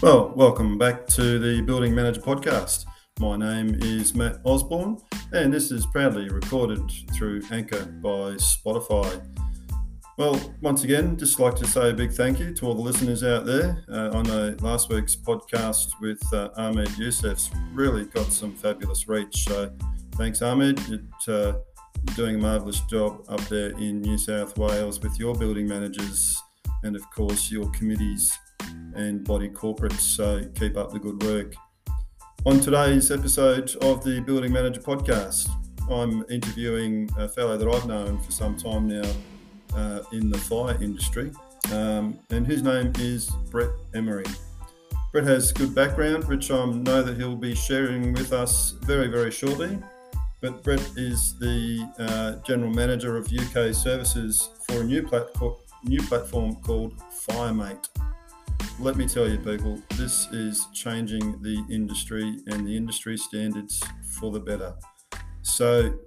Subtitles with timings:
[0.00, 2.84] Well, welcome back to the Building Manager Podcast.
[3.18, 4.96] My name is Matt Osborne,
[5.32, 6.80] and this is proudly recorded
[7.12, 9.20] through Anchor by Spotify.
[10.16, 13.24] Well, once again, just like to say a big thank you to all the listeners
[13.24, 13.84] out there.
[13.90, 19.42] Uh, I know last week's podcast with uh, Ahmed Youssef's really got some fabulous reach.
[19.48, 19.72] So
[20.12, 20.78] thanks, Ahmed.
[20.90, 21.58] It, uh,
[22.06, 26.40] you're doing a marvellous job up there in New South Wales with your building managers
[26.84, 28.38] and, of course, your committees
[28.94, 30.00] and body corporates.
[30.00, 31.54] So keep up the good work.
[32.46, 35.50] On today's episode of the Building Manager Podcast,
[35.90, 39.10] I'm interviewing a fellow that I've known for some time now
[39.74, 41.32] uh, in the fire industry,
[41.72, 44.24] um, and his name is Brett Emery.
[45.12, 49.30] Brett has good background, which I know that he'll be sharing with us very, very
[49.30, 49.78] shortly.
[50.40, 56.00] But Brett is the uh, general manager of UK services for a new, platform, new
[56.02, 56.96] platform called
[57.28, 57.88] FireMate.
[58.80, 63.82] Let me tell you, people, this is changing the industry and the industry standards
[64.20, 64.72] for the better.
[65.42, 65.98] So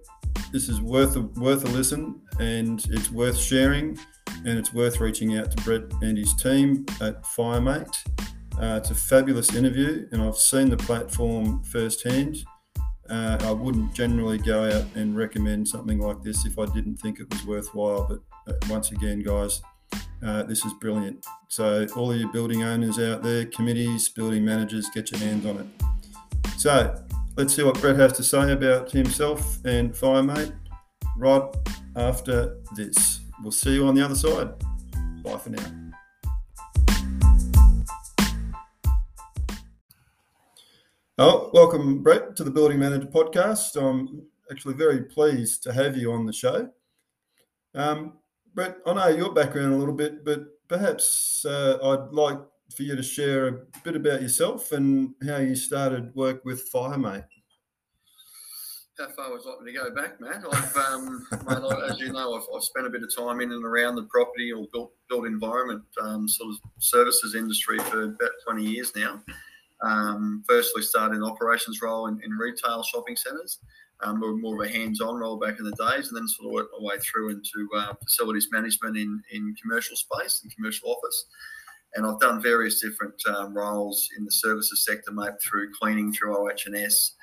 [0.53, 3.99] this is worth a, worth a listen and it's worth sharing
[4.45, 7.93] and it's worth reaching out to Brett and his team at FireMate.
[8.57, 12.37] Uh, it's a fabulous interview and I've seen the platform firsthand.
[13.09, 17.19] Uh, I wouldn't generally go out and recommend something like this if I didn't think
[17.19, 18.07] it was worthwhile.
[18.07, 19.61] But uh, once again, guys,
[20.25, 21.25] uh, this is brilliant.
[21.47, 25.57] So, all of you building owners out there, committees, building managers, get your hands on
[25.57, 26.57] it.
[26.57, 27.03] So,
[27.37, 30.53] let's see what Brett has to say about himself and FireMate
[31.17, 31.43] right
[31.95, 33.21] after this.
[33.41, 34.53] We'll see you on the other side.
[35.23, 35.91] Bye for now.
[41.17, 43.75] Oh, welcome, Brett, to the Building Manager podcast.
[43.75, 46.69] I'm actually very pleased to have you on the show.
[47.75, 48.13] Um,
[48.53, 52.39] Brett, I know your background a little bit, but perhaps uh, I'd like
[52.75, 53.51] for you to share a
[53.83, 57.25] bit about yourself and how you started work with FireMate.
[58.97, 60.43] How far would you like to go back, Matt?
[60.51, 63.65] I've, um, mate, as you know, I've, I've, spent a bit of time in and
[63.65, 68.63] around the property or built, built environment um, sort of services industry for about 20
[68.63, 69.21] years now.
[69.83, 73.59] Um, firstly, started an operations role in, in retail shopping centres,
[74.01, 76.53] um, more, more, of a hands-on role back in the days, and then sort of
[76.53, 81.25] worked my way through into uh, facilities management in, in commercial space and commercial office
[81.95, 86.37] and I've done various different um, roles in the services sector, mate, through cleaning, through
[86.37, 87.15] OH&S,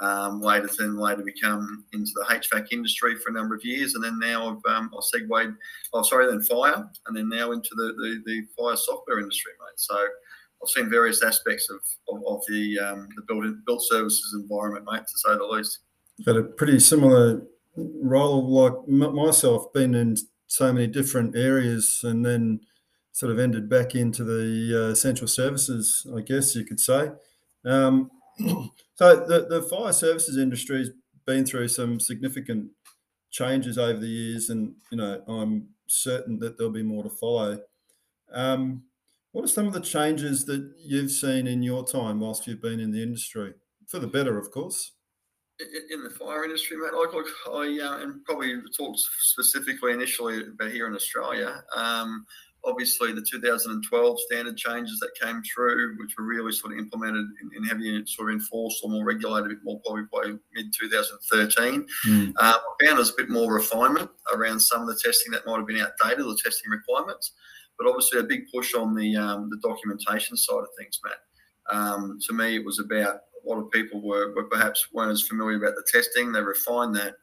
[0.00, 4.04] um, later then later become into the HVAC industry for a number of years, and
[4.04, 5.56] then now I've um, I segued,
[5.92, 9.76] oh sorry, then fire, and then now into the, the, the fire software industry, mate.
[9.76, 9.96] So
[10.66, 15.02] I've seen various aspects of, of, of the um, the built built services environment, mate,
[15.06, 15.80] to say the least.
[16.24, 17.42] Got a pretty similar
[17.76, 20.16] role, like myself, been in
[20.46, 22.60] so many different areas, and then
[23.12, 27.10] sort of ended back into the uh, essential services, I guess you could say.
[27.64, 28.10] Um,
[28.94, 30.90] so the, the fire services industry has
[31.26, 32.70] been through some significant
[33.30, 37.60] changes over the years, and you know I'm certain that there'll be more to follow.
[38.32, 38.82] Um,
[39.36, 42.80] what are some of the changes that you've seen in your time whilst you've been
[42.80, 43.52] in the industry,
[43.86, 44.92] for the better, of course?
[45.90, 50.70] In the fire industry, mate, like, like I uh, and probably talked specifically initially about
[50.70, 51.62] here in Australia.
[51.76, 52.24] Um,
[52.64, 57.50] obviously the 2012 standard changes that came through, which were really sort of implemented in,
[57.58, 61.86] in heavy sort of enforced or more regulated a bit more probably by mid 2013.
[62.06, 62.32] Mm.
[62.38, 65.58] Uh, I found there's a bit more refinement around some of the testing that might
[65.58, 67.32] have been outdated, the testing requirements,
[67.78, 71.76] but obviously a big push on the um, the documentation side of things, Matt.
[71.78, 75.22] Um, to me, it was about a lot of people were, were perhaps weren't as
[75.22, 76.32] familiar about the testing.
[76.32, 77.14] They refined that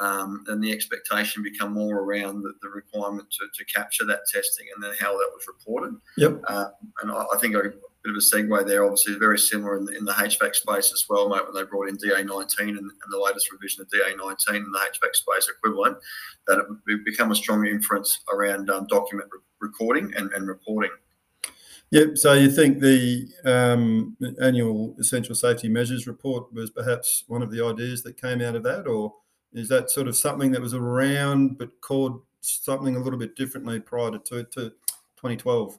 [0.00, 4.66] um, and the expectation become more around the, the, requirement to, to capture that testing
[4.74, 5.94] and then how that was reported.
[6.16, 6.40] Yep.
[6.48, 6.68] Uh,
[7.02, 7.70] and I, I, think a
[8.02, 11.04] bit of a segue there, obviously, very similar in the, in the HVAC space as
[11.08, 14.72] well, mate, when they brought in DA19 and, and the latest revision of DA19 in
[14.72, 15.96] the HVAC space equivalent,
[16.46, 20.90] that it would become a strong inference around um, document re- recording and, and reporting.
[21.90, 22.16] Yep.
[22.16, 27.62] So you think the um, annual essential safety measures report was perhaps one of the
[27.62, 29.14] ideas that came out of that, or
[29.52, 33.78] is that sort of something that was around but called something a little bit differently
[33.78, 34.70] prior to, to
[35.20, 35.78] 2012?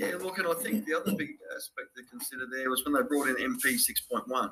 [0.00, 3.02] Yeah, look, and I think the other big aspect to consider there was when they
[3.02, 4.48] brought in MP 6.1.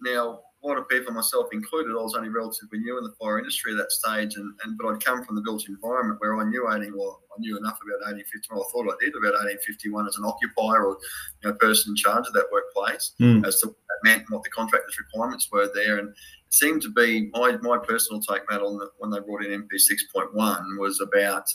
[0.00, 3.40] Now, a lot of people, myself included, I was only relatively new in the fire
[3.40, 6.44] industry at that stage, and, and but I'd come from the built environment where I
[6.44, 10.16] knew 18, well, I knew enough about 1851, I thought I did about 1851 as
[10.18, 10.98] an occupier or
[11.42, 13.44] you know person in charge of that workplace mm.
[13.44, 15.98] as to what that meant and what the contractor's requirements were there.
[15.98, 19.44] And it seemed to be my, my personal take, Matt, on the, when they brought
[19.44, 21.50] in MP 6.1 was about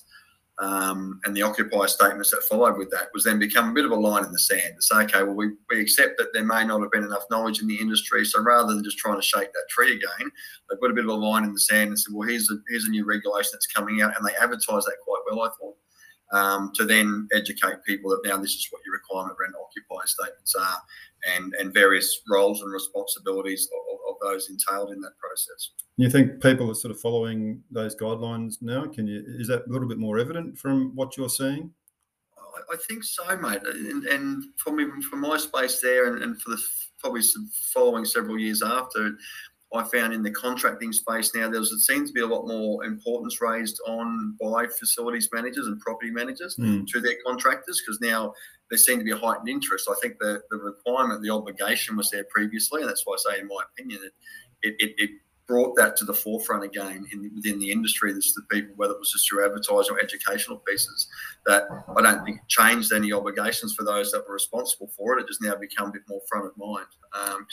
[0.61, 3.91] um, and the occupier statements that followed with that was then become a bit of
[3.91, 6.63] a line in the sand to say, okay, well, we, we accept that there may
[6.63, 8.23] not have been enough knowledge in the industry.
[8.23, 10.31] So rather than just trying to shake that tree again,
[10.69, 12.57] they put a bit of a line in the sand and said, well, here's a,
[12.69, 14.13] here's a new regulation that's coming out.
[14.15, 15.75] And they advertised that quite well, I thought.
[16.33, 20.56] Um, to then educate people that now this is what your requirement around occupier statements
[20.56, 20.78] are
[21.36, 25.72] and, and various roles and responsibilities of, of those entailed in that process.
[25.98, 28.86] You think people are sort of following those guidelines now?
[28.86, 31.72] Can you is that a little bit more evident from what you're seeing?
[32.72, 33.62] I think so, mate.
[33.66, 36.62] And, and for me, for my space there, and, and for the
[37.00, 37.22] probably
[37.74, 39.12] following several years after,
[39.73, 43.39] I found in the contracting space now there seems to be a lot more importance
[43.39, 46.85] raised on by facilities managers and property managers mm.
[46.88, 48.33] to their contractors because now
[48.69, 49.89] there seemed to be a heightened interest.
[49.89, 53.39] I think the, the requirement, the obligation was there previously, and that's why I say,
[53.39, 54.01] in my opinion,
[54.62, 55.09] it, it, it
[55.51, 58.13] brought that to the forefront again in, within the industry.
[58.13, 61.09] This the people, whether it was just through advertising or educational pieces,
[61.45, 61.63] that
[61.98, 65.24] I don't think changed any obligations for those that were responsible for it.
[65.24, 66.86] It just now become a bit more front of mind.
[67.13, 67.45] Um,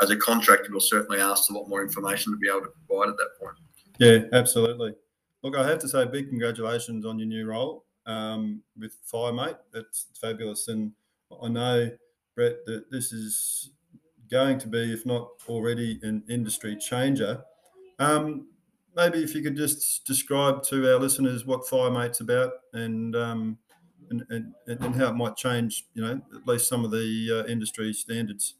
[0.00, 3.10] as a contractor, we'll certainly ask a lot more information to be able to provide
[3.10, 3.56] at that point.
[3.98, 4.94] Yeah, absolutely.
[5.42, 9.58] Look, I have to say, big congratulations on your new role um, with FireMate.
[9.70, 10.92] That's fabulous, and
[11.42, 11.90] I know
[12.34, 13.72] Brett that this is
[14.30, 17.42] going to be, if not already, an industry changer.
[17.98, 18.48] Um,
[18.96, 23.58] maybe if you could just describe to our listeners what FireMate's about and, um,
[24.10, 27.50] and, and, and how it might change, you know, at least some of the uh,
[27.50, 28.54] industry standards.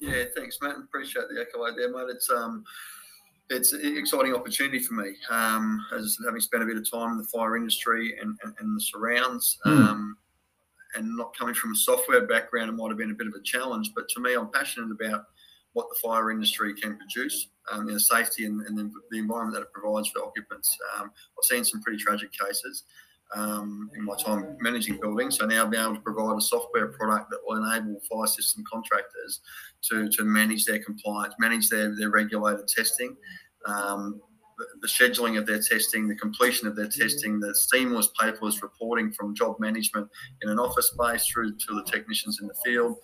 [0.00, 0.76] Yeah, thanks, Matt.
[0.76, 2.06] Appreciate the accolade there, mate.
[2.08, 2.64] It's um,
[3.50, 5.14] it's an exciting opportunity for me.
[5.30, 8.76] Um, as having spent a bit of time in the fire industry and, and, and
[8.76, 9.58] the surrounds.
[9.66, 9.88] Mm.
[9.88, 10.16] Um,
[10.94, 13.42] and not coming from a software background, it might have been a bit of a
[13.42, 13.92] challenge.
[13.94, 15.24] But to me, I'm passionate about
[15.72, 19.72] what the fire industry can produce, um, safety and, and the, the, environment that it
[19.72, 20.76] provides for occupants.
[20.96, 22.84] Um, I've seen some pretty tragic cases
[23.34, 25.36] um, in my time managing buildings.
[25.36, 29.40] So now being able to provide a software product that will enable fire system contractors
[29.90, 33.16] to, to manage their compliance, manage their, their regulated testing,
[33.66, 34.20] um,
[34.80, 39.34] the scheduling of their testing, the completion of their testing, the seamless paperless reporting from
[39.34, 40.08] job management
[40.42, 42.96] in an office space through to the technicians in the field,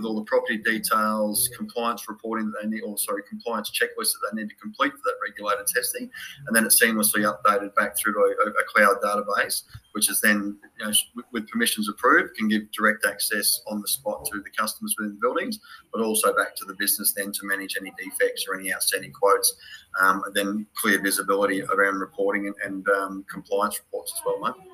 [0.00, 4.30] with all the property details, compliance reporting that they need, or sorry, compliance checklists that
[4.32, 6.10] they need to complete for that regulated testing,
[6.46, 10.56] and then it's seamlessly updated back through to a, a cloud database, which is then,
[10.78, 10.92] you know,
[11.32, 15.20] with permissions approved, can give direct access on the spot to the customers within the
[15.20, 15.58] buildings,
[15.92, 19.54] but also back to the business then to manage any defects or any outstanding quotes,
[20.00, 24.66] um, and then clear visibility around reporting and, and um, compliance reports as well, mate.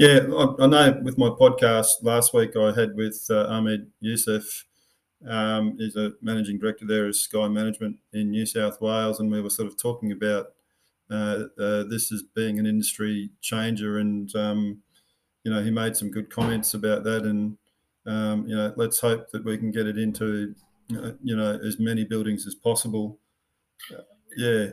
[0.00, 0.20] Yeah,
[0.58, 4.64] I, know with my podcast last week I had with uh, Ahmed Youssef.
[5.28, 9.40] Um, he's a managing director there of Sky Management in New South Wales, and we
[9.40, 10.54] were sort of talking about
[11.10, 13.98] uh, uh, this as being an industry changer.
[13.98, 14.82] And, um,
[15.44, 17.24] you know, he made some good comments about that.
[17.24, 17.58] And,
[18.06, 20.54] um, you know, let's hope that we can get it into,
[20.96, 23.18] uh, you know, as many buildings as possible.
[24.36, 24.70] yeah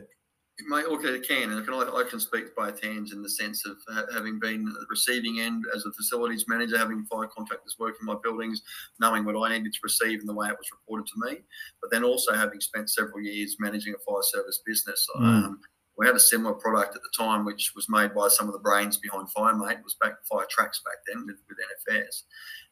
[0.66, 3.76] my okay, can, and I can, I can speak both hands in the sense of
[4.12, 8.16] having been the receiving end as a facilities manager, having fire contractors work in my
[8.22, 8.62] buildings,
[8.98, 11.40] knowing what I needed to receive and the way it was reported to me,
[11.80, 15.06] but then also having spent several years managing a fire service business.
[15.16, 15.22] Mm.
[15.22, 15.60] Um,
[15.98, 18.58] we had a similar product at the time, which was made by some of the
[18.58, 19.78] brains behind FireMate.
[19.78, 22.22] It was back Fire Tracks back then with, with NFS,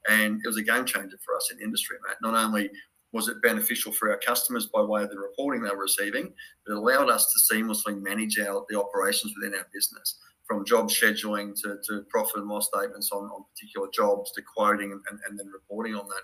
[0.08, 2.16] and it was a game changer for us in the industry, Matt.
[2.22, 2.70] Not only
[3.12, 6.32] was it beneficial for our customers by way of the reporting they were receiving?
[6.66, 11.54] It allowed us to seamlessly manage our the operations within our business, from job scheduling
[11.62, 15.38] to, to profit and loss statements on, on particular jobs to quoting and, and, and
[15.38, 16.22] then reporting on that.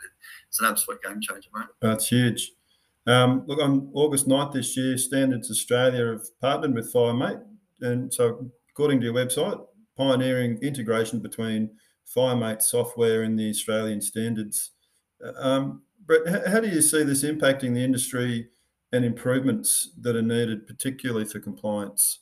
[0.49, 1.67] It's an absolute game changer, mate.
[1.81, 2.53] That's huge.
[3.07, 7.43] Um, look, on August 9th this year, Standards Australia have partnered with FireMate.
[7.81, 9.63] And so, according to your website,
[9.97, 11.71] pioneering integration between
[12.17, 14.71] FireMate software and the Australian standards.
[15.37, 18.49] Um, Brett, how do you see this impacting the industry
[18.93, 22.21] and improvements that are needed, particularly for compliance?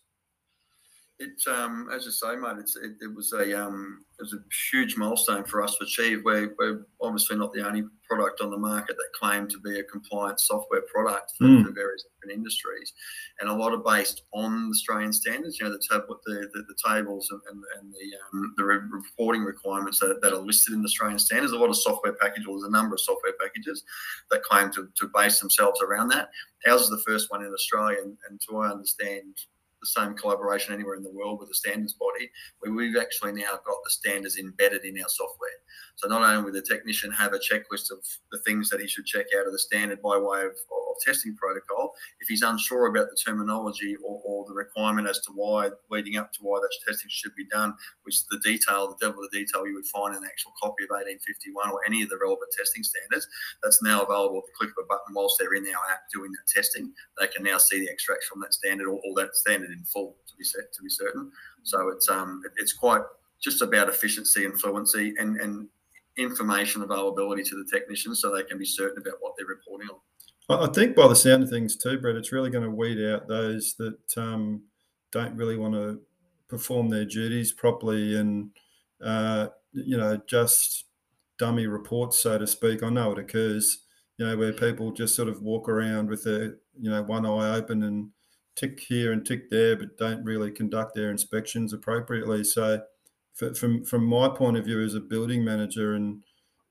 [1.19, 2.57] It's um, as I say, mate.
[2.59, 4.43] It's it, it was a um, it was a
[4.73, 6.23] huge milestone for us to achieve.
[6.25, 9.85] We're, we're obviously not the only product on the market that claimed to be a
[9.85, 11.65] compliant software product for, mm.
[11.65, 12.93] for various different industries,
[13.41, 15.61] and a lot are based on the Australian standards.
[15.61, 19.45] You know, the tab, the, the, the tables and, and, and the um, the reporting
[19.45, 21.53] requirements that, that, are listed in the Australian standards.
[21.53, 23.85] A lot of software packages, or there's a number of software packages
[24.31, 26.31] that claim to, to base themselves around that.
[26.67, 29.37] Ours is the first one in Australia, and, and to I understand
[29.83, 33.51] the same collaboration anywhere in the world with a standards body, where we've actually now
[33.67, 35.59] got the standards embedded in our software.
[35.97, 37.99] So not only will the technician have a checklist of
[38.31, 41.35] the things that he should check out of the standard by way of, of testing
[41.37, 46.17] protocol, if he's unsure about the terminology or, or, the requirement as to why, leading
[46.17, 49.31] up to why that testing should be done, which is the detail, the devil of
[49.31, 52.19] the detail you would find in an actual copy of 1851 or any of the
[52.21, 53.27] relevant testing standards,
[53.63, 56.31] that's now available at the click of a button whilst they're in our app doing
[56.33, 56.93] that testing.
[57.19, 60.17] They can now see the extracts from that standard or, or that standard in full
[60.27, 61.31] to be set to be certain.
[61.63, 63.03] So it's um it's quite
[63.43, 65.69] just about efficiency and fluency and, and
[66.17, 69.99] information availability to the technicians so they can be certain about what they're reporting on.
[70.49, 73.29] I think by the sound of things too, Brett, it's really going to weed out
[73.29, 74.63] those that um,
[75.11, 76.01] don't really want to
[76.49, 78.51] perform their duties properly and
[79.03, 80.85] uh, you know just
[81.39, 82.83] dummy reports, so to speak.
[82.83, 83.85] I know it occurs,
[84.19, 87.57] you know, where people just sort of walk around with their you know one eye
[87.57, 88.11] open and
[88.55, 92.45] tick here and tick there, but don't really conduct their inspections appropriately.
[92.45, 92.83] So,
[93.35, 96.23] for, from from my point of view as a building manager and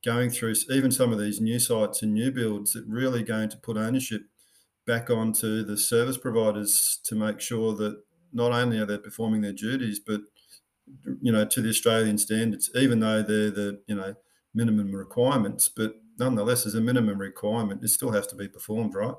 [0.03, 3.57] going through even some of these new sites and new builds, it really going to
[3.57, 4.23] put ownership
[4.85, 8.01] back onto the service providers to make sure that
[8.33, 10.21] not only are they performing their duties, but
[11.21, 14.15] you know to the Australian standards, even though they're the you know
[14.53, 19.15] minimum requirements, but nonetheless, as a minimum requirement, it still has to be performed, right?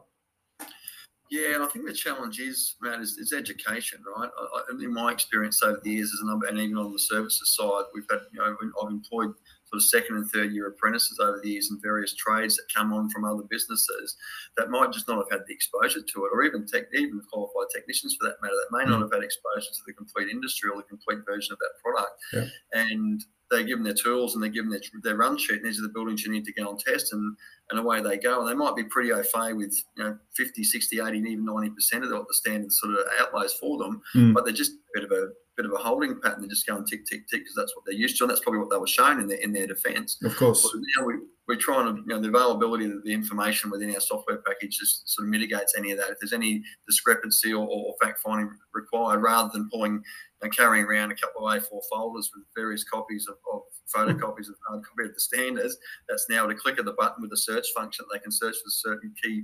[1.33, 4.29] Yeah, and I think the challenge is, Matt, is, is education, right?
[4.29, 8.05] I, in my experience over the years, number, and even on the services side, we've
[8.11, 9.33] had, you know, I've employed
[9.65, 12.93] sort of second and third year apprentices over the years in various trades that come
[12.93, 14.15] on from other businesses
[14.59, 17.73] that might just not have had the exposure to it, or even tech, even qualified
[17.75, 19.03] technicians for that matter that may not mm.
[19.05, 22.13] have had exposure to the complete industry or the complete version of that product.
[22.35, 22.79] Yeah.
[22.79, 25.83] And they're given their tools and they're given their, their run sheet, and these are
[25.83, 27.37] the buildings you need to go and test, and,
[27.71, 28.41] and away they go.
[28.41, 31.47] And they might be pretty au fait with you know 50, 60, 80, and even
[31.47, 31.69] 90%
[32.03, 34.35] of what the standard sort of outlays for them, mm.
[34.35, 36.41] but they're just a bit of a bit of a holding pattern.
[36.41, 38.61] They're just going tick, tick, tick because that's what they're used to, and that's probably
[38.61, 40.19] what they were shown in their in their defence.
[40.23, 40.63] Of course.
[40.63, 41.15] But now we,
[41.49, 45.09] we're trying to, you know, the availability of the information within our software package just
[45.09, 46.11] sort of mitigates any of that.
[46.11, 50.03] If there's any discrepancy or, or fact finding required, rather than pulling
[50.43, 53.63] and carrying around a couple of A4 folders with various copies of, of
[53.95, 55.77] photocopies of hard copy of the standards,
[56.09, 58.05] that's now at a click of the button with the search function.
[58.13, 59.43] They can search for certain key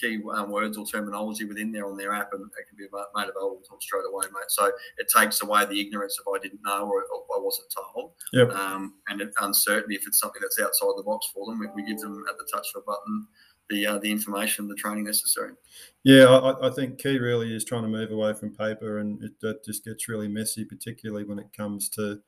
[0.00, 3.28] key um, words or terminology within there on their app, and it can be made
[3.28, 4.48] available to them straight away, mate.
[4.48, 8.12] So it takes away the ignorance if I didn't know or, or I wasn't told,
[8.32, 8.50] yep.
[8.50, 11.58] um, and uncertainty if it's something that's outside the box for them.
[11.60, 13.26] We, we give them at the touch of a button
[13.70, 15.52] the uh, the information, the training necessary.
[16.04, 19.40] Yeah, I, I, think key really is trying to move away from paper, and it,
[19.40, 22.20] that just gets really messy, particularly when it comes to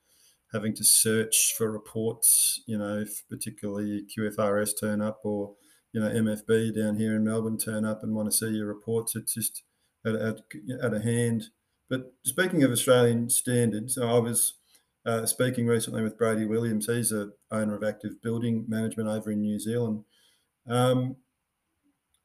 [0.52, 2.62] having to search for reports.
[2.66, 5.54] You know, if particularly QFRS turn up or
[5.92, 9.14] you know MFB down here in Melbourne turn up and want to see your reports.
[9.14, 9.62] It's just
[10.04, 11.44] at, at, a hand.
[11.88, 14.54] But speaking of Australian standards, I was
[15.04, 16.86] uh, speaking recently with Brady Williams.
[16.86, 20.04] He's a owner of Active Building Management over in New Zealand.
[20.66, 21.16] Um,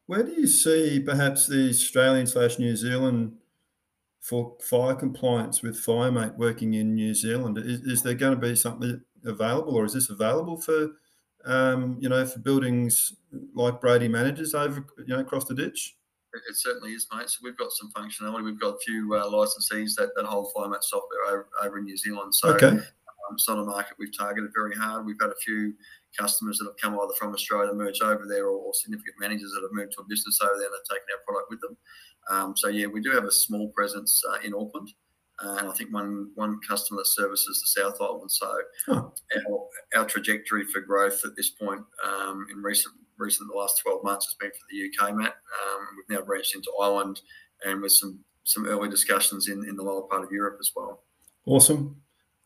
[0.06, 3.34] where do you see perhaps the Australian slash New Zealand
[4.22, 7.58] for fire compliance with FireMate working in New Zealand?
[7.58, 10.92] Is, is there going to be something available, or is this available for
[11.48, 13.13] um, you know, for buildings
[13.54, 15.96] like Brady manages over, you know, across the ditch?
[16.34, 17.30] It certainly is, mate.
[17.30, 18.44] So we've got some functionality.
[18.44, 21.98] We've got a few uh, licensees that, that hold FireMate software over, over in New
[21.98, 22.36] Zealand.
[22.36, 22.68] So okay.
[22.68, 22.84] um,
[23.34, 25.06] it's not a market we've targeted very hard.
[25.06, 25.74] We've had a few
[26.20, 29.62] customers that have come either from Australia merged over there or, or, significant managers that
[29.62, 31.77] have moved to a business over there and have taken our product with them.
[32.30, 34.89] Um, so yeah, we do have a small presence uh, in Auckland.
[35.44, 38.32] Uh, and I think one one customer that services the South Island.
[38.32, 39.13] So our,
[39.96, 44.25] our trajectory for growth at this point um, in recent recent the last 12 months
[44.27, 45.34] has been for the UK, Matt.
[45.34, 47.22] Um, we've now branched into Ireland
[47.65, 51.03] and with some some early discussions in, in the lower part of Europe as well.
[51.46, 51.98] Awesome.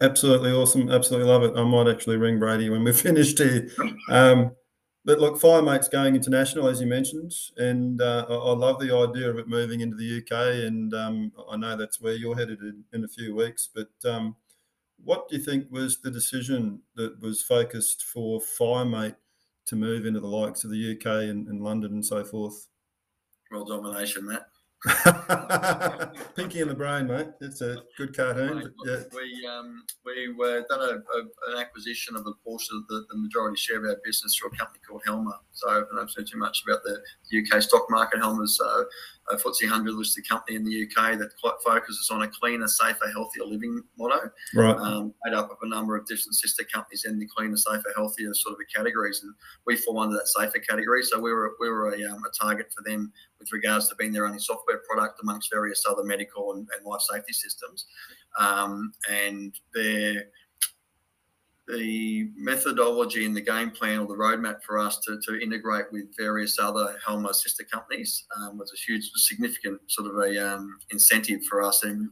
[0.02, 0.90] Absolutely awesome.
[0.90, 1.54] Absolutely love it.
[1.56, 3.70] I might actually ring Brady when we're finished here.
[4.10, 4.52] Um,
[5.04, 9.40] but look, FireMate's going international, as you mentioned, and uh, I, love the idea of
[9.40, 10.66] it moving into the UK.
[10.68, 13.68] And um, I know that's where you're headed in, in a few weeks.
[13.74, 14.36] But um,
[15.04, 19.16] what do you think was the decision that was focused for FireMate
[19.66, 22.68] to move into the likes of the UK and, and London and so forth?
[23.50, 24.51] World domination, Matt.
[26.36, 27.28] Pinky in the brain, mate.
[27.40, 28.58] It's a good cartoon.
[28.58, 28.66] Right.
[28.84, 29.04] Yeah.
[29.14, 33.20] We um, we were done a, a, an acquisition of a portion of the, the,
[33.20, 35.40] majority share of our business through a company called Halma.
[35.52, 36.98] So I don't know too much about the
[37.38, 38.22] UK stock market.
[38.22, 38.84] Halma's uh,
[39.32, 43.10] a FTSE 100 listed company in the UK that quite focuses on a cleaner, safer,
[43.14, 44.30] healthier living motto.
[44.54, 44.76] Right.
[44.76, 48.34] Um, made up of a number of different sister companies in the cleaner, safer, healthier
[48.34, 49.34] sort of categories, and
[49.66, 51.04] we fall under that safer category.
[51.04, 54.12] So we were we were a, um, a target for them with regards to being
[54.12, 57.86] their only software product amongst various other medical and, and life safety systems.
[58.40, 60.26] Um, and their
[61.72, 66.06] the methodology and the game plan or the roadmap for us to, to integrate with
[66.18, 71.44] various other Halma sister companies um, was a huge, significant sort of a um, incentive
[71.50, 71.84] for us.
[71.84, 72.10] And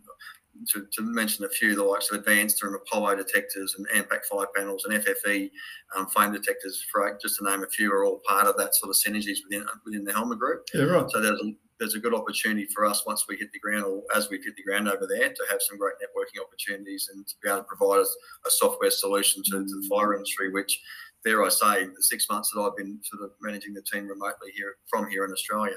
[0.74, 4.48] to, to, mention a few, the likes of Advanced and Apollo detectors and AMPAC fire
[4.56, 5.50] panels and FFE
[5.96, 8.90] um, flame detectors, for, just to name a few, are all part of that sort
[8.90, 10.68] of synergies within within the Halma group.
[10.74, 11.10] Yeah, right.
[11.10, 14.04] So there's a, there's a good opportunity for us once we hit the ground or
[14.16, 17.36] as we hit the ground over there to have some great networking opportunities and to
[17.42, 20.82] be able to provide us a software solution to, to the fire industry, which
[21.26, 24.52] there I say, the six months that I've been sort of managing the team remotely
[24.56, 25.76] here from here in Australia,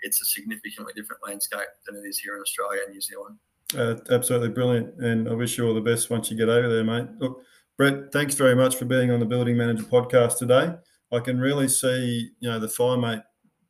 [0.00, 3.38] it's a significantly different landscape than it is here in Australia and New Zealand.
[3.76, 6.84] Uh, absolutely brilliant, and I wish you all the best once you get over there,
[6.84, 7.06] mate.
[7.18, 7.42] Look,
[7.76, 10.74] Brett, thanks very much for being on the Building Manager podcast today.
[11.12, 13.22] I can really see, you know, the FireMate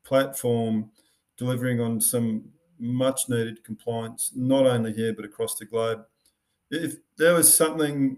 [0.05, 0.89] platform
[1.39, 2.43] delivering on some
[2.77, 6.03] much needed compliance, not only here but across the globe.
[6.69, 8.17] If there was something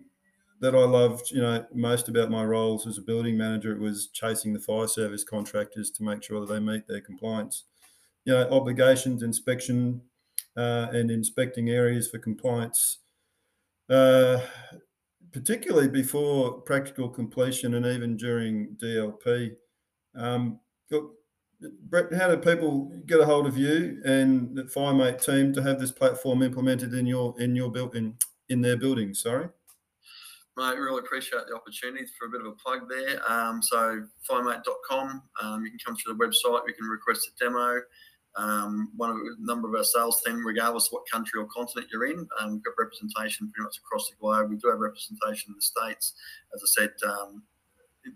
[0.60, 4.08] that I loved, you know, most about my roles as a building manager, it was
[4.08, 7.64] chasing the fire service contractors to make sure that they meet their compliance,
[8.26, 10.02] you know, obligations, inspection,
[10.58, 13.00] uh, and inspecting areas for compliance,
[13.90, 14.40] uh,
[15.32, 19.56] particularly before practical completion and even during DLP.
[20.14, 20.60] Um,
[20.92, 21.16] look,
[21.62, 25.80] Brett, how do people get a hold of you and the FireMate team to have
[25.80, 28.16] this platform implemented in your in your built in
[28.50, 29.14] in their building?
[29.14, 29.48] Sorry.
[30.58, 33.32] Mate, really appreciate the opportunity for a bit of a plug there.
[33.32, 37.82] Um, so firemate.com, um, you can come through the website, we can request a demo.
[38.36, 41.88] Um, one of a number of our sales team, regardless of what country or continent
[41.92, 44.50] you're in, um, we've got representation pretty much across the globe.
[44.50, 46.14] We do have representation in the States,
[46.54, 47.44] as I said, um,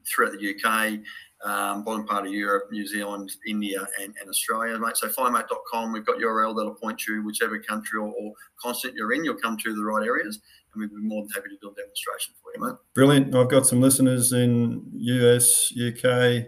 [0.08, 1.00] throughout the UK,
[1.44, 4.98] um, bottom part of Europe, New Zealand, India, and, and Australia, mate.
[4.98, 9.24] So firemate.com, we've got URL that'll point you whichever country or, or continent you're in,
[9.24, 10.40] you'll come to the right areas,
[10.74, 12.78] and we'd be more than happy to do a demonstration for you, mate.
[12.94, 13.36] Brilliant.
[13.36, 16.48] I've got some listeners in US, UK,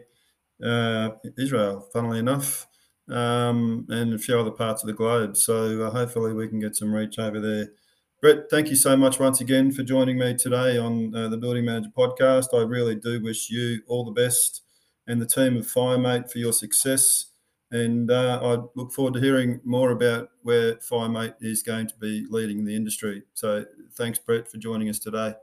[0.64, 2.68] uh, Israel, funnily enough,
[3.10, 5.38] um, and a few other parts of the globe.
[5.38, 7.70] So uh, hopefully we can get some reach over there.
[8.20, 11.66] Brett, thank you so much once again for joining me today on uh, the Building
[11.66, 12.48] Manager podcast.
[12.52, 14.64] I really do wish you all the best
[15.06, 17.26] and the team of FireMate for your success.
[17.70, 22.26] And uh, I look forward to hearing more about where FireMate is going to be
[22.28, 23.22] leading the industry.
[23.36, 25.36] So thanks, Brett, for joining us today.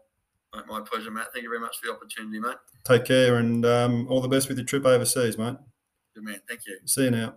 [0.69, 1.33] My pleasure, Matt.
[1.33, 2.57] Thank you very much for the opportunity, mate.
[2.83, 5.57] Take care and um, all the best with your trip overseas, mate.
[6.13, 6.41] Good man.
[6.49, 6.79] Thank you.
[6.87, 7.35] See you now.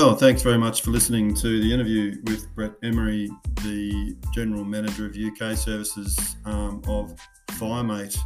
[0.00, 5.04] Well, thanks very much for listening to the interview with Brett Emery, the General Manager
[5.04, 7.14] of UK Services um, of
[7.48, 8.16] FireMate.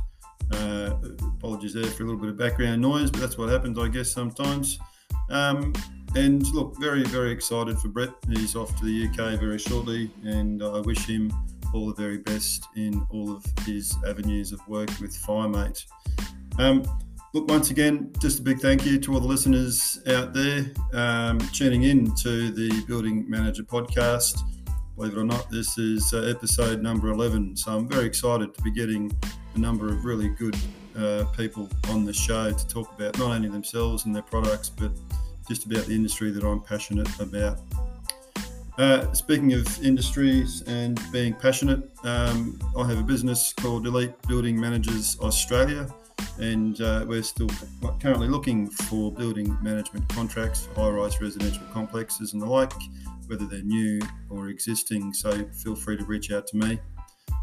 [0.53, 0.95] Uh,
[1.37, 4.13] apologies there for a little bit of background noise, but that's what happens, I guess,
[4.13, 4.79] sometimes.
[5.31, 5.73] Um,
[6.15, 8.11] and look, very, very excited for Brett.
[8.29, 11.33] He's off to the UK very shortly, and I wish him
[11.75, 15.85] all the very best in all of his avenues of work with FireMate.
[16.57, 16.85] Um,
[17.35, 21.39] look, once again, just a big thank you to all the listeners out there um,
[21.53, 24.39] tuning in to the Building Manager podcast.
[24.97, 27.57] Believe it or not, this is uh, episode number 11.
[27.57, 29.13] So I'm very excited to be getting
[29.57, 30.57] a number of really good
[30.97, 34.93] uh, people on the show to talk about not only themselves and their products, but
[35.49, 37.59] just about the industry that I'm passionate about.
[38.79, 44.61] Uh, speaking of industries and being passionate, um, I have a business called Elite Building
[44.61, 45.89] Managers Australia
[46.39, 47.51] and uh, we're still
[48.01, 52.73] currently looking for building management contracts for high-rise residential complexes and the like,
[53.27, 55.13] whether they're new or existing.
[55.13, 56.79] So feel free to reach out to me.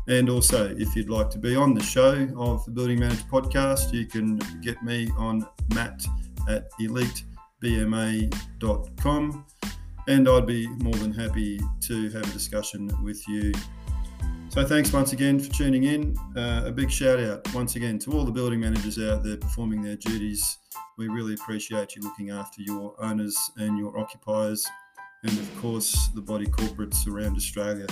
[0.08, 3.94] And also, if you'd like to be on the show of the Building Manager podcast,
[3.94, 6.04] you can get me on matt
[6.50, 9.46] at elitebma.com.
[10.08, 13.52] And I'd be more than happy to have a discussion with you
[14.52, 16.14] so thanks once again for tuning in.
[16.36, 19.82] Uh, a big shout out once again to all the building managers out there performing
[19.82, 20.58] their duties.
[20.98, 24.68] We really appreciate you looking after your owners and your occupiers,
[25.24, 27.88] and of course the body corporates around Australia.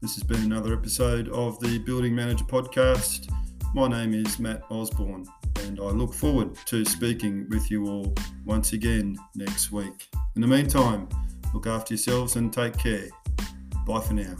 [0.00, 3.28] This has been another episode of the Building Manager Podcast.
[3.74, 5.26] My name is Matt Osborne,
[5.62, 10.06] and I look forward to speaking with you all once again next week.
[10.36, 11.08] In the meantime,
[11.52, 13.08] look after yourselves and take care.
[13.84, 14.36] Bye for now.